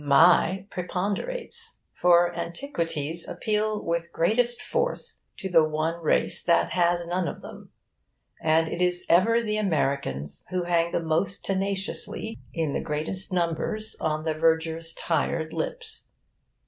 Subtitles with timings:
[0.03, 7.27] 'My!' preponderates; for antiquities appeal with greatest force to the one race that has none
[7.27, 7.69] of them;
[8.41, 13.95] and it is ever the Americans who hang the most tenaciously, in the greatest numbers,
[14.01, 16.05] on the vergers' tired lips.